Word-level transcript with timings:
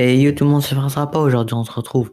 Et 0.00 0.20
yo 0.20 0.30
tout 0.30 0.44
le 0.44 0.50
monde, 0.50 0.62
se 0.62 0.76
fera 0.76 1.10
pas. 1.10 1.18
Aujourd'hui, 1.18 1.54
on 1.54 1.64
se 1.64 1.72
retrouve 1.72 2.12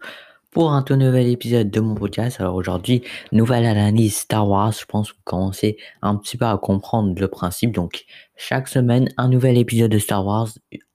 pour 0.50 0.71
un 0.74 0.82
tout 0.82 0.96
nouvel 0.96 1.28
épisode 1.28 1.70
de 1.70 1.79
mon 1.79 1.93
podcast. 1.93 2.42
Alors 2.42 2.55
aujourd'hui, 2.55 3.04
nouvelle 3.31 3.63
analyse 3.67 4.18
Star 4.18 4.50
Wars. 4.50 4.71
Je 4.71 4.86
pense 4.86 5.12
que 5.12 5.18
vous 5.18 5.23
commencez 5.23 5.78
un 6.02 6.16
petit 6.16 6.36
peu 6.36 6.46
à 6.46 6.58
comprendre 6.58 7.13
le 7.16 7.28
principe. 7.28 7.74
Donc, 7.74 8.06
chaque 8.38 8.70
semaine, 8.70 9.10
un 9.18 9.29
nouvel 9.29 9.56
épisode 9.60 9.92
de 9.92 10.00
Star 10.00 10.26
Wars, 10.26 10.48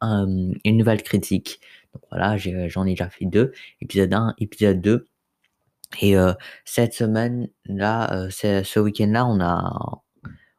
une 0.03 0.59
nouvelle 0.65 1.05
critique. 1.05 1.61
Donc 1.95 2.03
voilà, 2.11 2.37
j'en 2.37 2.85
ai, 2.87 2.91
déjà 2.91 3.09
fait 3.09 3.25
deux. 3.25 3.53
Épisode 3.81 4.13
1, 4.13 4.35
épisode 4.39 4.81
2. 4.81 5.07
Et 6.01 6.17
euh, 6.17 6.33
cette 6.65 6.93
semaine-là, 6.95 8.13
euh, 8.15 8.31
ce 8.31 8.81
week-end-là, 8.81 9.27
on 9.27 9.41
a, 9.41 10.03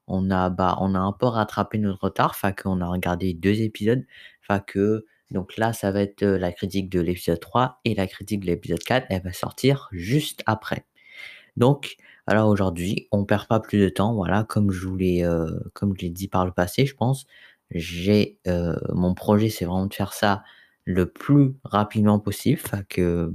on 0.08 0.32
a, 0.32 0.50
bah, 0.50 0.78
on 0.80 0.96
a 0.96 1.00
un 1.00 1.12
peu 1.12 1.26
rattrapé 1.26 1.78
notre 1.78 2.06
retard. 2.06 2.38
Fait 2.38 2.58
qu'on 2.58 2.80
a 2.80 2.88
regardé 2.88 3.34
deux 3.34 3.60
épisodes. 3.62 4.06
Fait 4.42 4.64
que 4.66 5.06
donc 5.32 5.58
là, 5.58 5.74
ça 5.74 5.92
va 5.92 6.02
être 6.02 6.24
la 6.24 6.52
critique 6.52 6.90
de 6.90 7.00
l'épisode 7.00 7.40
3 7.40 7.80
et 7.86 7.96
la 7.96 8.06
critique 8.08 8.42
de 8.42 8.48
l'épisode 8.48 8.84
4, 8.84 9.08
elle 9.10 9.24
va 9.24 9.34
sortir 9.34 9.90
juste 9.92 10.44
après. 10.46 10.86
Donc, 11.58 11.96
alors 12.28 12.50
aujourd'hui, 12.50 13.08
on 13.12 13.26
perd 13.26 13.48
pas 13.48 13.60
plus 13.60 13.80
de 13.80 13.90
temps. 13.90 14.14
Voilà, 14.14 14.44
comme 14.44 14.72
je 14.72 14.88
vous 14.88 14.96
l'ai, 14.96 15.26
l'ai 16.00 16.10
dit 16.10 16.28
par 16.28 16.46
le 16.46 16.52
passé, 16.52 16.86
je 16.86 16.96
pense, 16.96 17.26
j'ai 17.72 18.38
mon 18.94 19.14
projet, 19.14 19.50
c'est 19.50 19.66
vraiment 19.66 19.86
de 19.86 19.94
faire 19.94 20.14
ça 20.14 20.44
le 20.86 21.06
plus 21.10 21.56
rapidement 21.64 22.20
possible, 22.20 22.62
que 22.90 23.34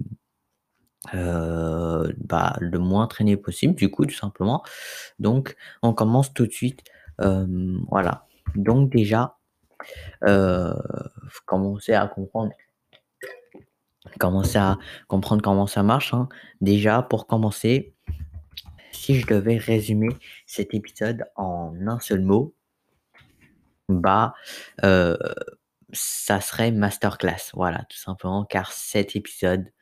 bah, 1.12 2.56
le 2.60 2.78
moins 2.78 3.06
traîné 3.06 3.36
possible, 3.36 3.74
du 3.74 3.90
coup, 3.90 4.06
tout 4.06 4.14
simplement. 4.14 4.62
Donc, 5.18 5.56
on 5.82 5.92
commence 5.94 6.34
tout 6.34 6.46
de 6.46 6.52
suite. 6.52 6.82
voilà. 7.18 8.26
Donc 8.54 8.90
déjà, 8.90 9.35
euh, 10.24 10.74
commencer 11.44 11.94
à 11.94 12.06
comprendre 12.08 12.52
commencer 14.20 14.56
à 14.58 14.78
comprendre 15.08 15.42
comment 15.42 15.66
ça 15.66 15.82
marche. 15.82 16.14
Hein. 16.14 16.28
Déjà, 16.60 17.02
pour 17.02 17.26
commencer, 17.26 17.94
si 18.92 19.20
je 19.20 19.26
devais 19.26 19.58
résumer 19.58 20.08
cet 20.46 20.74
épisode 20.74 21.24
en 21.36 21.74
un 21.86 21.98
seul 22.00 22.22
mot, 22.22 22.54
bah, 23.88 24.34
euh, 24.84 25.16
ça 25.92 26.40
serait 26.40 26.70
masterclass. 26.70 27.50
Voilà, 27.54 27.84
tout 27.90 27.98
simplement, 27.98 28.44
car 28.44 28.72
cet 28.72 29.16
épisode, 29.16 29.72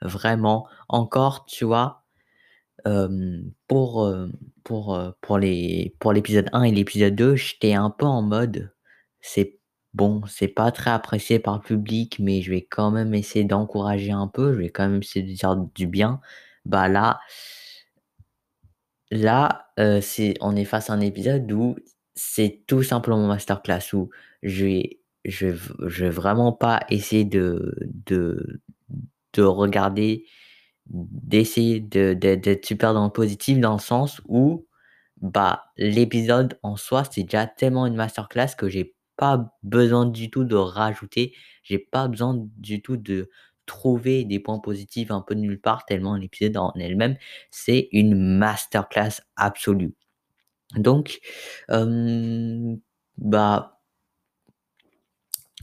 vraiment, 0.00 0.68
encore, 0.88 1.44
tu 1.46 1.64
vois, 1.64 2.04
euh, 2.86 3.42
pour, 3.68 4.10
pour, 4.64 5.14
pour, 5.20 5.38
les, 5.38 5.96
pour 5.98 6.12
l'épisode 6.12 6.48
1 6.52 6.62
et 6.64 6.72
l'épisode 6.72 7.14
2, 7.14 7.36
j'étais 7.36 7.74
un 7.74 7.90
peu 7.90 8.06
en 8.06 8.22
mode 8.22 8.70
c'est 9.26 9.58
bon, 9.94 10.22
c'est 10.28 10.48
pas 10.48 10.70
très 10.72 10.90
apprécié 10.90 11.38
par 11.38 11.56
le 11.56 11.62
public, 11.62 12.18
mais 12.20 12.42
je 12.42 12.50
vais 12.52 12.62
quand 12.62 12.90
même 12.90 13.14
essayer 13.14 13.44
d'encourager 13.44 14.12
un 14.12 14.28
peu, 14.28 14.52
je 14.54 14.58
vais 14.60 14.70
quand 14.70 14.88
même 14.88 15.00
essayer 15.02 15.24
de 15.26 15.32
dire 15.32 15.56
du 15.74 15.86
bien. 15.86 16.20
Bah 16.66 16.88
là, 16.88 17.20
là, 19.10 19.68
euh, 19.78 20.00
c'est, 20.00 20.34
on 20.40 20.56
est 20.56 20.64
face 20.64 20.90
à 20.90 20.94
un 20.94 21.00
épisode 21.00 21.50
où 21.52 21.76
c'est 22.14 22.62
tout 22.66 22.82
simplement 22.82 23.26
masterclass 23.26 23.92
où 23.92 24.10
je 24.42 24.64
vais, 24.66 25.00
je, 25.24 25.48
je 25.86 26.04
vais 26.04 26.10
vraiment 26.10 26.52
pas 26.52 26.80
essayer 26.90 27.24
de, 27.24 27.74
de, 28.06 28.60
de 29.34 29.42
regarder, 29.42 30.26
d'essayer 30.88 31.80
de, 31.80 32.14
d'être 32.14 32.66
super 32.66 32.94
dans 32.94 33.06
le 33.06 33.12
positif 33.12 33.60
dans 33.60 33.74
le 33.74 33.80
sens 33.80 34.22
où 34.28 34.66
bah 35.22 35.64
l'épisode 35.78 36.58
en 36.62 36.76
soi 36.76 37.04
c'est 37.10 37.24
déjà 37.24 37.46
tellement 37.46 37.86
une 37.86 37.96
masterclass 37.96 38.54
que 38.58 38.68
j'ai 38.68 38.95
pas 39.16 39.52
besoin 39.62 40.06
du 40.06 40.30
tout 40.30 40.44
de 40.44 40.56
rajouter, 40.56 41.34
j'ai 41.62 41.78
pas 41.78 42.08
besoin 42.08 42.46
du 42.56 42.82
tout 42.82 42.96
de 42.96 43.30
trouver 43.66 44.24
des 44.24 44.38
points 44.38 44.60
positifs 44.60 45.10
un 45.10 45.20
peu 45.20 45.34
de 45.34 45.40
nulle 45.40 45.60
part, 45.60 45.84
tellement 45.86 46.16
l'épisode 46.16 46.56
en 46.56 46.72
elle-même, 46.74 47.16
c'est 47.50 47.88
une 47.92 48.14
masterclass 48.14 49.22
absolue. 49.36 49.94
Donc, 50.76 51.20
bah, 53.18 53.80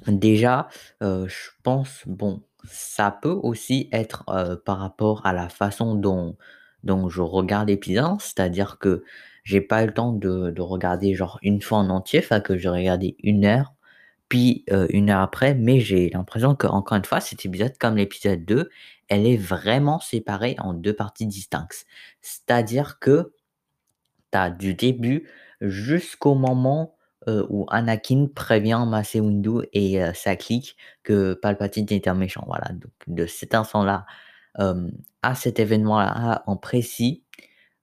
déjà, 0.08 0.68
je 1.02 1.50
pense, 1.64 2.02
bon, 2.06 2.44
ça 2.66 3.12
peut 3.12 3.30
aussi 3.44 3.90
être 3.92 4.26
par 4.66 4.80
rapport 4.80 5.26
à 5.26 5.34
la 5.34 5.50
façon 5.50 5.96
dont, 5.96 6.38
dont 6.84 7.10
je 7.10 7.22
regarde 7.22 7.70
l'épisode, 7.70 8.20
c'est-à-dire 8.20 8.80
que 8.80 9.04
j'ai 9.44 9.62
pas 9.62 9.84
eu 9.84 9.88
le 9.88 9.94
temps 9.94 10.14
de, 10.14 10.60
regarder 10.62 11.16
genre 11.16 11.40
une 11.42 11.62
fois 11.62 11.80
en 11.80 11.90
entier, 11.90 12.20
enfin 12.20 12.40
que 12.40 12.58
j'ai 12.58 12.70
regardé 12.70 13.16
une 13.24 13.46
heure, 13.46 13.74
puis 14.30 14.64
euh, 14.72 14.88
une 14.90 15.10
heure 15.10 15.22
après, 15.22 15.54
mais 15.54 15.80
j'ai 15.80 16.10
l'impression 16.10 16.56
que 16.56 16.68
encore 16.68 16.98
une 16.98 17.06
fois, 17.06 17.20
cet 17.20 17.46
épisode, 17.46 17.78
comme 17.78 17.98
l'épisode 17.98 18.46
2, 18.46 18.70
elle 19.10 19.28
est 19.28 19.38
vraiment 19.38 20.00
séparée 20.00 20.56
en 20.60 20.74
deux 20.74 20.94
parties 20.94 21.28
distinctes. 21.28 21.86
C'est-à-dire 22.22 23.00
que 23.00 23.34
tu 24.32 24.38
as 24.38 24.50
du 24.50 24.74
début 24.74 25.30
jusqu'au 25.62 26.36
moment 26.36 26.96
euh, 27.28 27.46
où 27.50 27.66
Anakin 27.70 28.28
prévient 28.34 28.84
Mace 28.88 29.16
Windu 29.16 29.66
et 29.74 30.02
euh, 30.04 30.14
sa 30.14 30.36
clique 30.36 30.78
que 31.04 31.34
Palpatine 31.34 31.88
est 31.92 32.08
un 32.08 32.16
méchant. 32.16 32.44
Voilà, 32.48 32.70
donc 32.72 32.92
de 33.08 33.26
cet 33.26 33.56
instant-là 33.56 34.06
à 35.24 35.34
cet 35.34 35.60
événement-là 35.60 36.44
en 36.46 36.58
précis, 36.58 37.24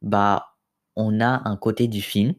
bah 0.03 0.50
on 0.97 1.21
a 1.21 1.49
un 1.49 1.57
côté 1.57 1.89
du 1.89 2.03
film. 2.03 2.35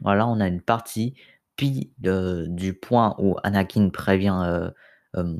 Voilà, 0.00 0.26
on 0.26 0.40
a 0.40 0.48
une 0.48 0.62
partie, 0.62 1.14
puis 1.56 1.92
du 1.98 2.74
point 2.74 3.14
où 3.18 3.36
Anakin 3.42 3.90
prévient 3.90 4.70
euh, 5.16 5.38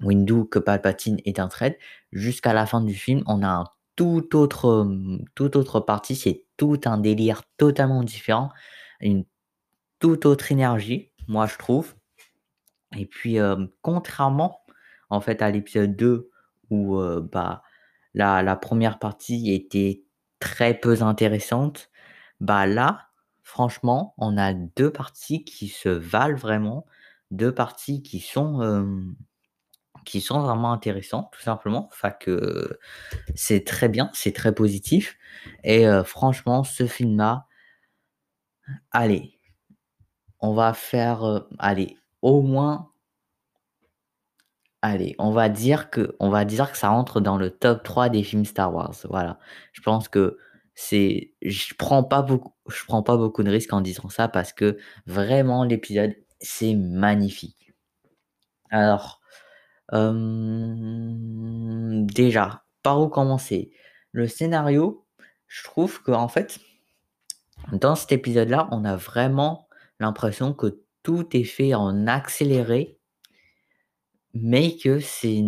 Windu 0.00 0.44
que 0.50 0.58
Palpatine 0.58 1.18
est 1.24 1.38
un 1.38 1.48
trade, 1.48 1.76
jusqu'à 2.12 2.52
la 2.52 2.66
fin 2.66 2.80
du 2.80 2.94
film, 2.94 3.22
on 3.26 3.42
a 3.42 3.48
un 3.48 3.64
tout 3.96 4.36
autre, 4.36 4.88
toute 5.34 5.56
autre 5.56 5.80
partie, 5.80 6.16
c'est 6.16 6.44
tout 6.56 6.80
un 6.84 6.98
délire 6.98 7.42
totalement 7.56 8.02
différent, 8.02 8.50
une 9.00 9.24
toute 9.98 10.26
autre 10.26 10.52
énergie, 10.52 11.10
moi 11.28 11.46
je 11.46 11.56
trouve. 11.56 11.94
Et 12.96 13.06
puis, 13.06 13.38
contrairement 13.82 14.60
en 15.10 15.20
fait 15.20 15.42
à 15.42 15.50
l'épisode 15.50 15.96
2 15.96 16.30
où 16.70 17.00
bah, 17.32 17.62
la 18.14 18.56
première 18.56 18.98
partie 18.98 19.52
était 19.52 20.04
très 20.40 20.74
peu 20.74 21.02
intéressante, 21.02 21.90
bah 22.40 22.66
là, 22.66 23.08
franchement, 23.42 24.14
on 24.18 24.36
a 24.36 24.54
deux 24.54 24.90
parties 24.92 25.44
qui 25.44 25.68
se 25.68 25.88
valent 25.88 26.36
vraiment, 26.36 26.86
deux 27.30 27.54
parties 27.54 28.02
qui 28.02 28.20
sont, 28.20 29.14
qui 30.04 30.20
sont 30.20 30.40
vraiment 30.40 30.72
intéressantes, 30.72 31.30
tout 31.32 31.40
simplement. 31.40 31.88
Enfin 31.92 32.10
que 32.10 32.78
c'est 33.34 33.64
très 33.64 33.88
bien, 33.88 34.10
c'est 34.14 34.34
très 34.34 34.54
positif. 34.54 35.16
Et 35.62 35.86
franchement, 36.04 36.64
ce 36.64 36.86
film-là, 36.86 37.46
allez, 38.90 39.38
on 40.40 40.54
va 40.54 40.74
faire, 40.74 41.46
allez, 41.58 41.96
au 42.22 42.42
moins 42.42 42.90
Allez, 44.86 45.16
on 45.18 45.30
va 45.30 45.48
dire 45.48 45.88
que 45.90 46.14
ça 46.74 46.90
rentre 46.90 47.22
dans 47.22 47.38
le 47.38 47.48
top 47.48 47.82
3 47.84 48.10
des 48.10 48.22
films 48.22 48.44
Star 48.44 48.74
Wars. 48.74 48.94
Voilà. 49.08 49.38
Je 49.72 49.80
pense 49.80 50.08
que 50.08 50.36
c'est 50.74 51.32
je 51.40 51.72
prends 51.72 52.04
pas 52.04 52.20
beaucoup 52.20 52.52
prends 52.86 53.02
pas 53.02 53.16
beaucoup 53.16 53.42
de 53.42 53.50
risques 53.50 53.72
en 53.72 53.80
disant 53.80 54.10
ça 54.10 54.28
parce 54.28 54.52
que 54.52 54.76
vraiment 55.06 55.64
l'épisode 55.64 56.14
c'est 56.38 56.74
magnifique. 56.74 57.72
Alors 58.68 59.22
déjà, 62.12 62.64
par 62.82 63.00
où 63.00 63.08
commencer? 63.08 63.72
Le 64.12 64.28
scénario, 64.28 65.06
je 65.46 65.64
trouve 65.64 66.02
que 66.02 66.10
en 66.12 66.28
fait 66.28 66.58
dans 67.72 67.94
cet 67.94 68.12
épisode-là, 68.12 68.68
on 68.70 68.84
a 68.84 68.96
vraiment 68.96 69.66
l'impression 69.98 70.52
que 70.52 70.82
tout 71.02 71.34
est 71.34 71.44
fait 71.44 71.72
en 71.72 72.06
accéléré 72.06 72.98
mais 74.34 74.76
que 74.76 75.00
c'est 75.00 75.42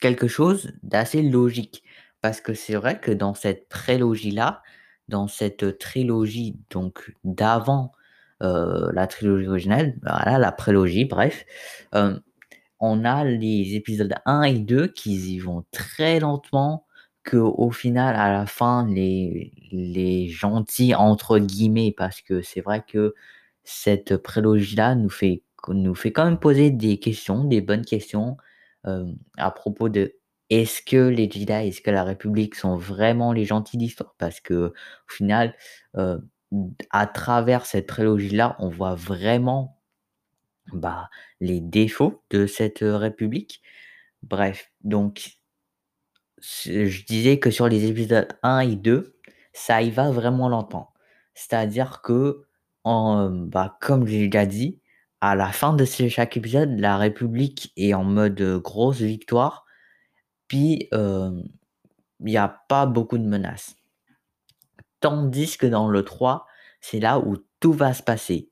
quelque 0.00 0.28
chose 0.28 0.72
d'assez 0.82 1.22
logique. 1.22 1.82
Parce 2.20 2.40
que 2.40 2.54
c'est 2.54 2.74
vrai 2.74 3.00
que 3.00 3.10
dans 3.12 3.34
cette 3.34 3.68
prélogie-là, 3.68 4.62
dans 5.08 5.28
cette 5.28 5.78
trilogie 5.78 6.56
donc 6.70 7.14
d'avant 7.24 7.92
la 8.40 9.06
trilogie 9.06 9.46
originale, 9.48 9.94
voilà, 10.02 10.38
la 10.38 10.52
prélogie, 10.52 11.04
bref, 11.06 11.46
on 12.80 13.04
a 13.04 13.24
les 13.24 13.74
épisodes 13.76 14.14
1 14.26 14.42
et 14.42 14.58
2 14.58 14.88
qui 14.88 15.14
y 15.34 15.38
vont 15.38 15.64
très 15.72 16.20
lentement, 16.20 16.86
que 17.22 17.36
au 17.38 17.70
final, 17.70 18.16
à 18.16 18.32
la 18.32 18.46
fin, 18.46 18.86
les, 18.88 19.52
les 19.72 20.28
gentils, 20.28 20.94
entre 20.94 21.38
guillemets, 21.38 21.94
parce 21.96 22.20
que 22.20 22.42
c'est 22.42 22.60
vrai 22.60 22.84
que 22.86 23.14
cette 23.64 24.18
prélogie-là 24.18 24.94
nous 24.94 25.08
fait 25.10 25.42
nous 25.72 25.94
fait 25.94 26.12
quand 26.12 26.24
même 26.24 26.38
poser 26.38 26.70
des 26.70 26.98
questions, 26.98 27.44
des 27.44 27.60
bonnes 27.60 27.84
questions 27.84 28.36
à 29.38 29.50
propos 29.50 29.88
de 29.88 30.14
est-ce 30.50 30.82
que 30.82 31.08
les 31.08 31.30
Jedi, 31.30 31.52
est-ce 31.52 31.80
que 31.80 31.90
la 31.90 32.04
République 32.04 32.54
sont 32.54 32.76
vraiment 32.76 33.32
les 33.32 33.46
gentils 33.46 33.78
d'histoire? 33.78 34.14
Parce 34.18 34.40
que 34.40 34.74
au 34.74 35.12
final, 35.12 35.54
à 36.90 37.06
travers 37.06 37.66
cette 37.66 37.86
trilogie-là, 37.86 38.56
on 38.58 38.68
voit 38.68 38.94
vraiment 38.94 39.78
bah, 40.72 41.08
les 41.40 41.60
défauts 41.60 42.22
de 42.30 42.46
cette, 42.46 42.80
république. 42.82 43.62
Bref, 44.22 44.70
donc 44.82 45.38
je 46.40 47.04
disais 47.04 47.38
que 47.38 47.50
sur 47.50 47.68
les 47.68 47.86
épisodes 47.86 48.28
1 48.42 48.60
et 48.60 48.76
2, 48.76 49.16
ça 49.52 49.82
y 49.82 49.90
va 49.90 50.10
vraiment 50.10 50.48
lentement. 50.48 50.92
C'est-à-dire 51.34 52.00
que 52.02 52.44
en, 52.84 53.30
bah, 53.30 53.78
comme 53.80 54.06
j'ai 54.06 54.28
déjà 54.28 54.46
dit, 54.46 54.80
à 55.30 55.34
la 55.34 55.52
fin 55.52 55.72
de 55.72 55.84
chaque 55.86 56.36
épisode, 56.36 56.78
la 56.78 56.98
République 56.98 57.72
est 57.76 57.94
en 57.94 58.04
mode, 58.04 58.60
grosse 58.62 59.00
victoire, 59.00 59.64
puis, 60.48 60.88
il 60.92 62.30
y 62.30 62.36
a 62.36 62.48
pas 62.68 62.86
beaucoup 62.86 63.16
de 63.16 63.26
menaces. 63.26 63.76
Tandis 65.00 65.56
que 65.56 65.66
dans 65.66 65.88
le 65.88 66.04
3, 66.04 66.46
c'est 66.80 67.00
là 67.00 67.18
où 67.18 67.36
tout 67.60 67.72
va 67.72 67.94
se 67.94 68.02
passer. 68.02 68.50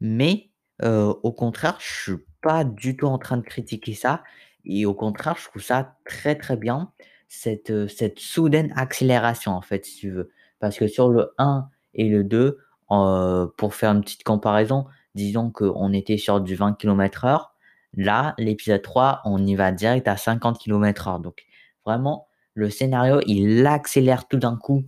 Mais, 0.00 0.50
au 0.82 1.32
contraire, 1.32 1.76
je 1.78 2.02
suis 2.02 2.24
pas 2.42 2.64
du 2.64 2.96
tout 2.96 3.06
en 3.06 3.18
train 3.18 3.36
de 3.36 3.42
critiquer 3.42 3.94
ça 3.94 4.22
et 4.64 4.86
au 4.86 4.94
contraire, 4.94 5.36
je 5.38 5.48
trouve 5.48 5.62
ça 5.62 5.96
très, 6.04 6.34
très 6.34 6.56
bien 6.56 6.92
cette, 7.28 7.86
cette 7.88 8.18
soudaine 8.18 8.72
accélération, 8.76 9.52
en 9.52 9.62
fait, 9.62 9.84
si 9.84 9.96
tu 9.98 10.10
veux. 10.10 10.30
Parce 10.58 10.76
que 10.78 10.88
sur 10.88 11.10
le 11.10 11.32
1 11.38 11.68
et 11.94 12.08
le 12.08 12.24
2, 12.24 12.58
pour 12.88 13.74
faire 13.74 13.92
une 13.92 14.00
petite 14.00 14.24
comparaison, 14.24 14.86
disons 15.18 15.50
qu'on 15.50 15.92
était 15.92 16.16
sur 16.16 16.40
du 16.40 16.54
20 16.54 16.78
km/h. 16.78 17.48
Là, 17.94 18.34
l'épisode 18.38 18.82
3, 18.82 19.22
on 19.24 19.44
y 19.44 19.54
va 19.54 19.72
direct 19.72 20.06
à 20.08 20.16
50 20.16 20.58
km/h. 20.58 21.20
Donc, 21.20 21.44
vraiment, 21.84 22.28
le 22.54 22.70
scénario, 22.70 23.20
il 23.26 23.66
accélère 23.66 24.28
tout 24.28 24.38
d'un 24.38 24.56
coup 24.56 24.84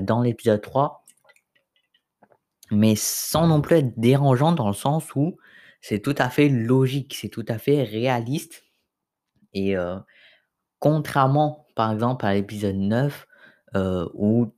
dans 0.00 0.20
l'épisode 0.20 0.60
3, 0.60 1.04
mais 2.70 2.94
sans 2.96 3.46
non 3.46 3.60
plus 3.60 3.76
être 3.76 3.98
dérangeant 3.98 4.52
dans 4.52 4.68
le 4.68 4.74
sens 4.74 5.14
où 5.14 5.36
c'est 5.80 6.00
tout 6.00 6.14
à 6.18 6.30
fait 6.30 6.48
logique, 6.48 7.14
c'est 7.14 7.28
tout 7.28 7.44
à 7.48 7.58
fait 7.58 7.82
réaliste. 7.82 8.64
Et 9.54 9.74
contrairement, 10.78 11.66
par 11.74 11.92
exemple, 11.92 12.24
à 12.24 12.34
l'épisode 12.34 12.76
9, 12.76 13.26
où 14.14 14.52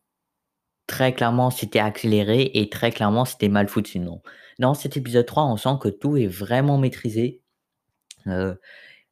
très 0.86 1.14
clairement 1.14 1.50
c'était 1.50 1.78
accéléré 1.78 2.50
et 2.54 2.68
très 2.68 2.90
clairement 2.90 3.24
c'était 3.24 3.48
mal 3.48 3.68
foutu. 3.68 3.98
Non. 3.98 4.22
Dans 4.58 4.74
cet 4.74 4.96
épisode 4.96 5.26
3, 5.26 5.44
on 5.44 5.56
sent 5.56 5.76
que 5.80 5.88
tout 5.88 6.16
est 6.16 6.26
vraiment 6.26 6.78
maîtrisé 6.78 7.40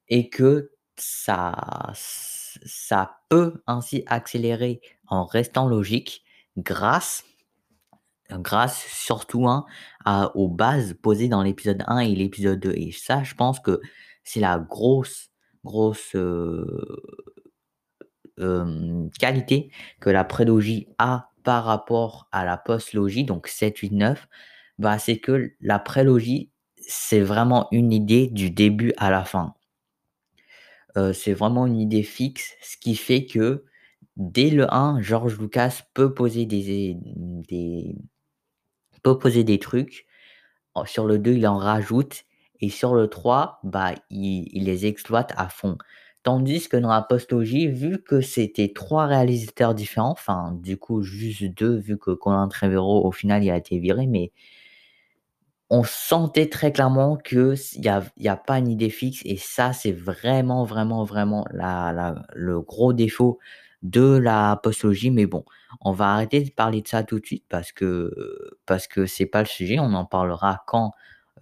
et 0.08 0.28
que 0.28 0.70
ça, 0.96 1.92
peut 3.28 3.62
ainsi 3.66 4.04
accélérer 4.06 4.80
en 5.06 5.24
restant 5.24 5.66
logique 5.66 6.22
grâce, 6.56 7.24
grâce 8.30 8.86
surtout 8.86 9.48
hein, 9.48 9.64
aux 10.34 10.48
bases 10.48 10.94
posées 10.94 11.28
dans 11.28 11.42
l'épisode 11.42 11.82
1 11.86 11.98
et 12.00 12.14
l'épisode 12.14 12.60
2. 12.60 12.72
Et 12.76 12.92
ça, 12.92 13.22
je 13.22 13.34
pense 13.34 13.58
que 13.58 13.80
c'est 14.22 14.40
la 14.40 14.58
grosse, 14.58 15.30
grosse 15.64 16.14
qualité 19.18 19.72
que 20.00 20.10
la 20.10 20.24
prélogie 20.24 20.88
a 20.98 21.31
par 21.44 21.64
rapport 21.64 22.28
à 22.32 22.44
la 22.44 22.56
post-logie, 22.56 23.24
donc 23.24 23.48
7, 23.48 23.78
8, 23.78 23.92
9, 23.92 24.28
bah, 24.78 24.98
c'est 24.98 25.18
que 25.18 25.52
la 25.60 25.78
prélogie, 25.78 26.50
c'est 26.80 27.20
vraiment 27.20 27.68
une 27.72 27.92
idée 27.92 28.28
du 28.28 28.50
début 28.50 28.92
à 28.96 29.10
la 29.10 29.24
fin. 29.24 29.54
c'est 31.14 31.32
vraiment 31.32 31.66
une 31.66 31.78
idée 31.80 32.02
fixe, 32.02 32.54
ce 32.62 32.76
qui 32.76 32.96
fait 32.96 33.24
que 33.26 33.64
dès 34.16 34.50
le 34.50 34.72
1, 34.72 35.00
George 35.00 35.38
Lucas 35.38 35.82
peut 35.94 36.12
poser 36.14 36.46
des, 36.46 36.98
peut 39.02 39.18
poser 39.18 39.44
des 39.44 39.58
trucs. 39.58 40.06
Sur 40.86 41.06
le 41.06 41.18
2, 41.18 41.34
il 41.34 41.46
en 41.46 41.58
rajoute. 41.58 42.24
Et 42.60 42.70
sur 42.70 42.94
le 42.94 43.08
3, 43.08 43.60
bah, 43.64 43.92
il 44.10 44.64
les 44.64 44.86
exploite 44.86 45.32
à 45.36 45.48
fond. 45.48 45.76
Tandis 46.22 46.68
que 46.68 46.76
dans 46.76 46.88
la 46.88 47.06
vu 47.68 48.02
que 48.02 48.20
c'était 48.20 48.72
trois 48.72 49.06
réalisateurs 49.06 49.74
différents, 49.74 50.12
enfin, 50.12 50.56
du 50.62 50.76
coup, 50.76 51.02
juste 51.02 51.44
deux, 51.44 51.76
vu 51.76 51.98
que 51.98 52.12
Colin 52.12 52.46
Trevorrow, 52.48 53.04
au 53.04 53.12
final, 53.12 53.42
il 53.42 53.50
a 53.50 53.56
été 53.56 53.78
viré, 53.78 54.06
mais 54.06 54.30
on 55.70 55.84
sentait 55.84 56.48
très 56.48 56.70
clairement 56.70 57.16
qu'il 57.16 57.56
n'y 57.78 58.28
a, 58.28 58.36
pas 58.36 58.58
une 58.58 58.68
idée 58.68 58.90
fixe, 58.90 59.22
et 59.24 59.36
ça, 59.36 59.72
c'est 59.72 59.92
vraiment, 59.92 60.64
vraiment, 60.64 61.02
vraiment 61.04 61.44
la, 61.50 62.14
le 62.34 62.60
gros 62.60 62.92
défaut 62.92 63.38
de 63.82 64.16
la 64.16 64.60
postologie. 64.62 65.10
Mais 65.10 65.26
bon, 65.26 65.44
on 65.80 65.92
va 65.92 66.12
arrêter 66.12 66.42
de 66.42 66.50
parler 66.50 66.82
de 66.82 66.88
ça 66.88 67.02
tout 67.04 67.18
de 67.20 67.26
suite 67.26 67.44
parce 67.48 67.72
que 67.72 68.12
parce 68.66 68.86
que 68.86 69.06
pas 69.26 69.40
le 69.40 69.46
sujet. 69.46 69.78
On 69.78 69.94
en 69.94 70.04
parlera 70.04 70.62
quand, 70.66 70.92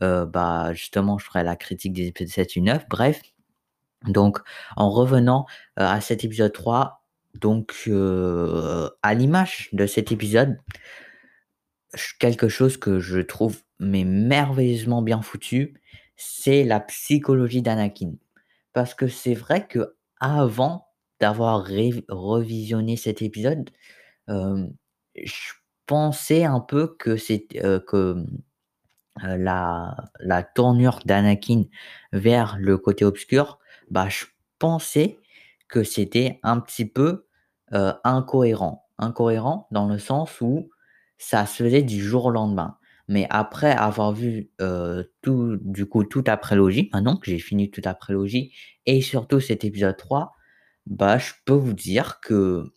euh, 0.03 0.27
bah, 0.27 0.73
justement, 0.75 1.19
je 1.19 1.25
ferai 1.27 1.45
la 1.45 1.57
critique 1.57 1.93
des 1.93 2.07
épisodes 2.09 2.33
7 2.33 2.57
et 2.57 2.61
9. 2.61 2.89
Bref. 2.89 3.21
Donc, 4.07 4.39
en 4.77 4.91
revenant 4.91 5.47
à 5.77 6.01
cet 6.01 6.25
épisode 6.25 6.53
3, 6.53 7.05
donc 7.35 7.89
à 7.89 9.15
l'image 9.15 9.69
de 9.73 9.87
cet 9.87 10.11
épisode, 10.11 10.59
quelque 12.19 12.49
chose 12.49 12.77
que 12.77 12.99
je 12.99 13.21
trouve 13.21 13.63
merveilleusement 13.79 15.03
bien 15.03 15.23
foutu, 15.23 15.81
c'est 16.17 16.65
la 16.65 16.81
psychologie 16.81 17.63
d'Anakin. 17.63 18.13
Parce 18.73 18.95
que 18.95 19.09
c'est 19.09 19.35
vrai 19.35 19.67
que 19.67 19.95
avant 20.19 20.87
d'avoir 21.21 21.67
revisionné 22.09 22.97
cet 22.97 23.23
épisode, 23.23 23.71
je 24.29 25.53
pensais 25.87 26.45
un 26.45 26.61
peu 26.61 26.95
que 26.99 27.17
c'est 27.17 27.47
que 27.87 28.25
la 29.23 30.43
tournure 30.55 31.01
d'Anakin 31.05 31.65
vers 32.13 32.57
le 32.59 32.77
côté 32.79 33.05
obscur 33.05 33.60
bah, 33.91 34.09
je 34.09 34.27
pensais 34.59 35.19
que 35.69 35.85
c'était 35.85 36.41
un 36.43 36.61
petit 36.61 36.87
peu 36.87 37.27
incohérent. 37.73 38.89
Incohérent 38.99 39.69
dans 39.71 39.87
le 39.87 39.99
sens 39.99 40.41
où 40.41 40.71
ça 41.19 41.47
se 41.47 41.63
faisait 41.63 41.83
du 41.83 42.01
jour 42.03 42.27
au 42.27 42.31
lendemain. 42.31 42.77
Mais 43.09 43.27
après 43.31 43.73
avoir 43.73 44.13
vu 44.13 44.51
tout, 45.23 45.59
du 45.61 45.87
coup, 45.87 46.05
toute 46.05 46.29
la 46.29 46.37
prélogie, 46.37 46.91
maintenant 46.93 47.17
que 47.17 47.31
j'ai 47.31 47.39
fini 47.39 47.71
toute 47.71 47.87
la 47.87 47.95
prélogie 47.95 48.53
et 48.87 49.01
surtout 49.03 49.41
cet 49.41 49.65
épisode 49.65 49.97
3, 49.97 50.33
bah, 50.87 51.19
je 51.19 51.33
peux 51.45 51.55
vous 51.55 51.73
dire 51.75 52.21
que 52.21 52.73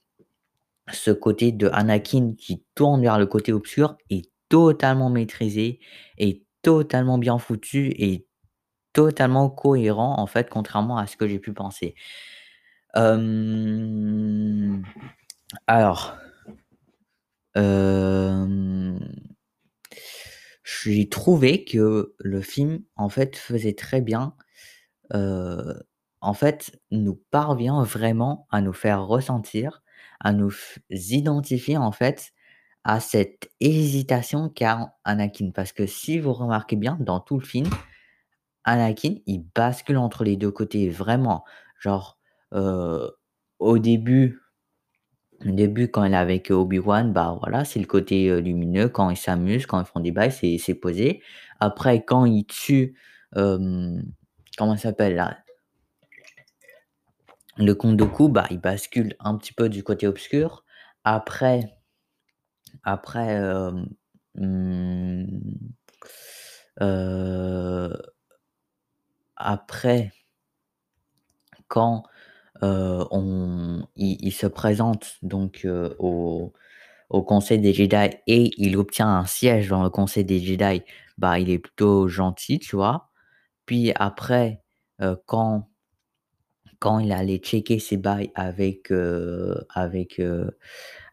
ce 0.92 1.12
côté 1.12 1.52
de 1.52 1.70
Anakin 1.72 2.34
qui 2.38 2.64
tourne 2.76 3.02
vers 3.02 3.18
le 3.18 3.26
côté 3.26 3.54
obscur 3.54 3.96
est 4.10 4.30
totalement 4.50 5.10
maîtrisé, 5.10 5.80
est 6.18 6.44
totalement 6.62 7.18
bien 7.18 7.38
foutu 7.38 7.94
et 7.98 8.28
totalement 8.94 9.50
cohérent, 9.50 10.16
en 10.20 10.28
fait, 10.28 10.50
contrairement 10.50 10.98
à 10.98 11.08
ce 11.08 11.18
que 11.18 11.28
j'ai 11.28 11.40
pu 11.40 11.54
penser. 11.54 11.96
alors, 15.68 16.18
j'ai 20.64 21.10
trouvé 21.10 21.66
que 21.66 22.16
le 22.20 22.42
film, 22.42 22.84
en 22.96 23.10
fait, 23.10 23.36
faisait 23.36 23.74
très 23.74 24.02
bien, 24.02 24.36
en 25.12 26.34
fait, 26.34 26.80
nous 26.92 27.16
parvient 27.32 27.84
vraiment 27.84 28.48
à 28.52 28.62
nous 28.62 28.74
faire 28.74 29.06
ressentir, 29.06 29.84
à 30.20 30.32
nous 30.34 30.54
identifier, 30.90 31.78
en 31.78 31.92
fait, 31.92 32.32
à 32.84 33.00
cette 33.00 33.50
hésitation 33.60 34.50
qu'a 34.50 34.96
Anakin. 35.04 35.52
Parce 35.54 35.74
que 35.74 35.86
si 35.86 36.20
vous 36.20 36.34
remarquez 36.34 36.76
bien, 36.76 36.98
dans 37.00 37.20
tout 37.20 37.40
le 37.40 37.46
film, 37.46 37.70
Anakin, 38.64 39.16
il 39.26 39.46
bascule 39.56 39.98
entre 39.98 40.24
les 40.24 40.38
deux 40.38 40.52
côtés, 40.52 40.90
vraiment. 40.90 41.44
Genre, 41.80 42.18
au 43.60 43.78
début 43.80 44.40
au 45.46 45.52
début, 45.52 45.90
quand 45.92 46.06
il 46.06 46.14
est 46.14 46.16
avec 46.18 46.52
Obi-Wan, 46.52 47.12
bah, 47.12 47.38
voilà, 47.42 47.66
c'est 47.66 47.80
le 47.80 47.86
côté, 47.86 48.40
lumineux. 48.42 48.88
Quand 48.88 49.10
ils 49.10 49.18
s'amusent, 49.18 49.66
quand 49.66 49.82
ils 49.82 49.86
font 49.86 50.00
des 50.00 50.12
bails, 50.12 50.32
c'est 50.32 50.76
posé. 50.76 51.22
Après, 51.60 52.04
quand 52.06 52.26
il 52.26 52.46
tue, 52.46 52.96
comment 53.34 54.78
ça 54.78 54.78
s'appelle 54.78 55.16
là? 55.16 55.38
Le 57.58 57.74
comte 57.76 57.98
Dooku, 57.98 58.30
bah, 58.30 58.48
il 58.52 58.60
bascule 58.60 59.16
un 59.20 59.38
petit 59.38 59.54
peu 59.54 59.70
du 59.70 59.84
côté 59.84 60.08
obscur. 60.08 60.64
Après 61.04 61.60
après, 62.84 63.40
mmh, 64.36 65.26
après, 69.44 70.12
quand 71.68 72.04
on, 72.62 73.86
il, 73.96 74.32
se 74.32 74.48
présente 74.48 75.18
donc 75.22 75.68
au, 76.00 76.54
au, 77.10 77.24
Conseil 77.24 77.60
des 77.60 77.74
Jedi 77.74 78.10
et 78.28 78.52
il 78.58 78.78
obtient 78.78 79.08
un 79.08 79.26
siège 79.26 79.70
dans 79.70 79.84
le 79.84 79.90
Conseil 79.90 80.24
des 80.24 80.40
Jedi, 80.40 80.84
bah, 81.18 81.40
il 81.40 81.50
est 81.50 81.60
plutôt 81.60 82.08
gentil, 82.08 82.60
tu 82.60 82.76
vois. 82.76 83.10
Puis 83.66 83.92
après, 83.96 84.62
quand, 85.26 85.70
quand 86.80 87.00
il 87.00 87.12
allait 87.12 87.40
checker 87.40 87.80
ses 87.80 87.98
bails 87.98 88.32
avec, 88.36 88.92
avec, 89.74 90.22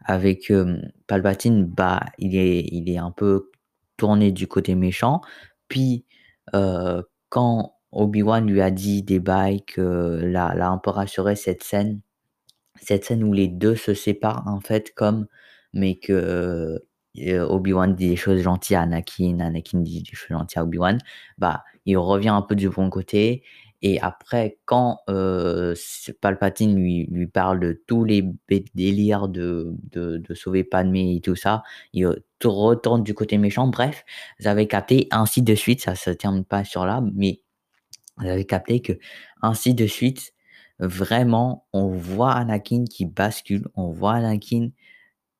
avec 0.05 0.53
Palpatine, 1.07 1.65
bah, 1.65 2.01
il, 2.17 2.37
est, 2.37 2.61
il 2.71 2.89
est 2.89 2.97
un 2.97 3.11
peu 3.11 3.51
tourné 3.97 4.31
du 4.31 4.47
côté 4.47 4.75
méchant. 4.75 5.21
Puis 5.67 6.05
quand 7.29 7.80
Obi-Wan 7.91 8.47
lui 8.47 8.61
a 8.61 8.71
dit 8.71 9.03
des 9.03 9.19
bails 9.19 9.63
que 9.65 9.81
l'a 10.23 10.53
l'a 10.55 10.69
un 10.69 10.77
peu 10.77 10.89
rassuré 10.91 11.35
cette 11.35 11.63
scène. 11.63 12.01
Cette 12.81 13.05
scène 13.05 13.23
où 13.23 13.33
les 13.33 13.47
2 13.47 13.75
se 13.75 13.93
séparent 13.93 14.47
en 14.47 14.59
fait 14.61 14.93
comme 14.95 15.27
mais 15.73 15.95
que, 15.99 16.79
heu, 17.17 17.41
Obi-Wan 17.43 17.95
dit 17.95 18.09
des 18.09 18.15
choses 18.17 18.41
gentilles 18.41 18.75
à 18.77 18.81
Anakin, 18.83 19.39
Anakin 19.39 19.79
dit 19.81 20.01
des 20.03 20.15
choses 20.15 20.29
gentilles 20.29 20.59
à 20.59 20.63
Obi-Wan, 20.63 20.97
bah, 21.37 21.63
il 21.85 21.97
revient 21.97 22.29
un 22.29 22.41
peu 22.41 22.55
du 22.55 22.69
bon 22.69 22.89
côté 22.89 23.43
et 23.81 23.99
après 24.01 24.59
quand, 24.65 24.99
heu, 25.09 25.71
s 25.73 26.11
Palpatine 26.21 26.75
lui 26.77 27.07
lui 27.11 27.27
parle 27.27 27.59
de 27.61 27.83
tous 27.87 28.03
les 28.05 28.23
délires 28.75 29.27
de 29.29 29.73
de 29.91 30.17
de 30.17 30.33
sauver 30.35 30.63
Padmé 30.63 31.15
et 31.15 31.21
tout 31.21 31.35
ça, 31.35 31.63
il, 31.93 32.07
retourne 32.43 33.03
du 33.03 33.13
côté 33.13 33.37
méchant. 33.37 33.67
Bref, 33.67 34.03
avez 34.45 34.67
capté, 34.67 35.07
ainsi 35.11 35.41
de 35.43 35.55
suite, 35.55 35.81
ça 35.81 35.95
se 35.95 36.09
termine 36.11 36.45
pas 36.45 36.63
sur 36.63 36.85
là, 36.85 37.01
mais 37.15 37.41
vous 38.21 38.27
avez 38.29 38.45
capté 38.45 38.81
qu'ainsi 38.81 39.73
de 39.75 39.87
suite, 39.87 40.33
vraiment, 40.79 41.67
on 41.73 41.89
voit 41.89 42.33
Anakin 42.33 42.85
qui 42.89 43.05
bascule, 43.05 43.67
on 43.75 43.91
voit 43.91 44.13
Anakin 44.15 44.69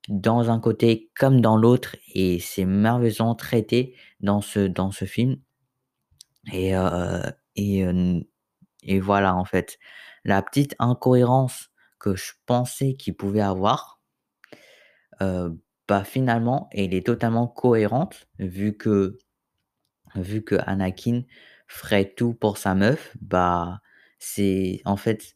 dans 0.09 0.51
un 0.51 0.59
côté 0.59 1.11
comme 1.19 1.41
dans 1.41 1.57
l'autre 1.57 1.95
et 2.15 2.39
c'est 2.39 2.65
merveilleusement 2.65 3.35
traité 3.35 3.95
dans 4.21 4.41
ce 4.41 4.61
dans 4.67 4.91
ce 4.91 5.05
film 5.05 5.37
et 6.51 6.73
heu 6.75 7.21
et 7.55 7.79
hem 7.79 8.23
et 8.83 8.99
voilà, 8.99 9.35
en 9.35 9.45
fait. 9.45 9.79
La 10.25 10.41
petite 10.43 10.75
incohérence 10.79 11.69
que 11.99 12.15
je 12.15 12.33
pensais 12.47 12.95
qu'il 12.95 13.15
pouvait 13.15 13.41
avoir 13.41 13.99
heu, 15.19 15.59
bah, 15.87 16.03
finalement, 16.03 16.69
elle 16.71 16.93
est 16.93 17.05
totalement 17.05 17.47
cohérente 17.47 18.27
vu 18.39 18.77
que 18.77 19.17
vu 20.15 20.43
que 20.43 20.55
Anakin 20.67 21.23
ferait 21.71 22.13
tout 22.15 22.33
pour 22.33 22.57
sa 22.57 22.75
meuf, 22.75 23.15
bah, 23.21 23.81
c'est 24.19 24.81
en 24.85 24.97
fait, 24.97 25.35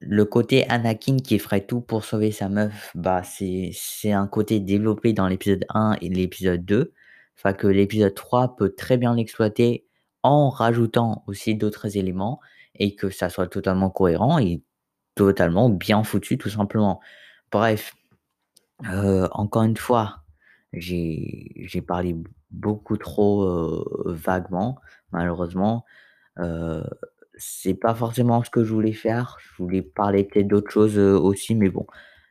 le 0.00 0.24
côté 0.24 0.68
Anakin 0.68 1.18
qui 1.18 1.38
ferait 1.38 1.66
tout 1.66 1.80
pour 1.80 2.04
sauver 2.04 2.32
sa 2.32 2.48
meuf, 2.48 2.92
bah, 2.94 3.22
c'est 3.24 4.12
un 4.12 4.26
côté 4.28 4.60
développé 4.60 5.12
dans 5.12 5.28
l'épisode 5.28 5.64
1 5.70 5.96
et 6.00 6.08
l'épisode 6.08 6.64
2. 6.64 6.92
Enfin 7.36 7.52
que 7.54 7.66
l'épisode 7.66 8.14
3 8.14 8.56
peut 8.56 8.74
très 8.76 8.96
bien 8.98 9.14
l'exploiter 9.14 9.86
en 10.22 10.50
rajoutant 10.50 11.24
aussi 11.26 11.54
d'autres 11.54 11.96
éléments 11.96 12.40
et 12.76 12.94
que 12.94 13.10
ça 13.10 13.30
soit 13.30 13.48
totalement 13.48 13.90
cohérent 13.90 14.38
et 14.38 14.62
totalement 15.14 15.70
bien 15.70 16.04
foutu 16.04 16.38
tout 16.38 16.50
simplement. 16.50 17.00
Bref, 17.52 17.94
heu, 18.92 19.28
encore 19.32 19.62
une 19.64 19.76
fois, 19.76 20.22
j'ai 20.72 21.82
parlé 21.86 22.14
beaucoup 22.50 22.96
trop, 22.96 23.84
vaguement 24.06 24.78
malheureusement, 25.12 25.84
heu, 26.38 26.84
c'est 27.34 27.74
pas 27.74 27.94
forcément 27.94 28.44
ce 28.44 28.50
que 28.50 28.64
je 28.64 28.72
voulais 28.72 28.92
faire. 28.92 29.38
Je 29.40 29.62
voulais 29.62 29.82
parler 29.82 30.24
peut-être 30.24 30.48
d'autres 30.48 30.70
choses, 30.70 30.98
aussi 30.98 31.54
mais 31.54 31.70
bon, 31.70 31.86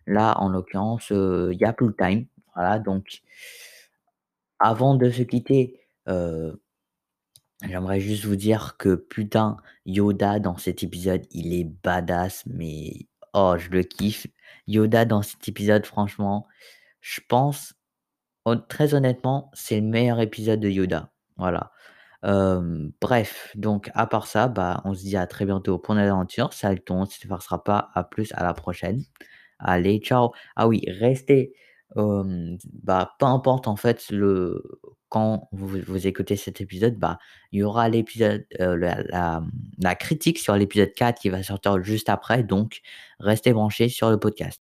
là 0.07 0.35
en 0.39 0.49
l'occurrence, 0.49 1.09
il 1.11 1.57
y 1.59 1.65
a 1.65 1.73
plus 1.73 1.87
le 1.87 1.95
time, 1.95 2.25
voilà 2.55 2.79
donc 2.79 3.21
avant 4.59 4.95
de 4.95 5.09
se 5.09 5.23
quitter, 5.23 5.79
j'aimerais 7.67 7.99
juste 7.99 8.25
vous 8.25 8.35
dire 8.35 8.75
que 8.77 8.95
putain, 8.95 9.57
Yoda 9.85 10.39
dans 10.39 10.57
cet 10.57 10.83
épisode, 10.83 11.25
il 11.31 11.53
est 11.53 11.65
badass 11.83 12.43
mais 12.47 13.07
oh 13.33 13.55
je 13.57 13.69
le 13.69 13.83
kiffe. 13.83 14.27
Yoda 14.67 15.05
dans 15.05 15.21
cet 15.21 15.47
épisode 15.47 15.85
franchement, 15.85 16.45
je 17.01 17.21
pense, 17.27 17.73
très 18.55 18.93
honnêtement, 18.93 19.51
c'est 19.53 19.79
le 19.79 19.87
meilleur 19.87 20.19
épisode 20.19 20.59
de 20.59 20.69
Yoda, 20.69 21.11
voilà. 21.37 21.71
Bref, 23.01 23.51
donc 23.55 23.89
à 23.93 24.05
part 24.07 24.27
ça, 24.27 24.47
bah, 24.49 24.81
on 24.85 24.93
se 24.93 25.01
dit 25.01 25.15
à 25.17 25.25
très 25.27 25.45
bientôt 25.45 25.77
pour 25.79 25.93
une 25.93 26.01
aventure. 26.01 26.53
Ça 26.53 26.71
le 26.71 26.79
ton, 26.79 27.05
ça 27.05 27.17
s'efface 27.17 27.47
pas. 27.65 27.89
À 27.95 28.03
plus, 28.03 28.31
à 28.33 28.43
la 28.43 28.53
prochaine. 28.53 29.03
Allez, 29.59 29.99
ciao. 29.99 30.31
Ah 30.55 30.67
oui, 30.67 30.83
restez, 30.87 31.53
bah, 31.95 33.15
peu 33.19 33.25
importe 33.25 33.67
en 33.67 33.75
fait 33.75 34.09
le 34.11 34.63
quand 35.09 35.49
vous 35.51 35.67
vous 35.87 36.07
écoutez 36.07 36.35
cet 36.35 36.61
épisode, 36.61 36.97
bah, 36.97 37.19
il 37.51 37.59
y 37.59 37.63
aura 37.63 37.89
l'épisode, 37.89 38.45
la 38.59 39.41
la 39.79 39.95
critique 39.95 40.39
sur 40.39 40.55
l'épisode 40.55 40.93
4 40.93 41.19
qui 41.19 41.29
va 41.29 41.41
sortir 41.43 41.81
juste 41.83 42.09
après 42.09 42.43
donc 42.43 42.81
restez 43.19 43.53
branchés 43.53 43.89
sur 43.89 44.11
le 44.11 44.19
podcast. 44.19 44.57